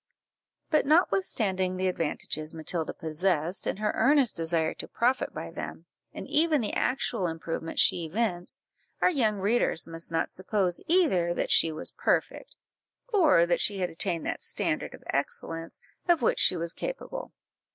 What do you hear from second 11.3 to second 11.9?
that she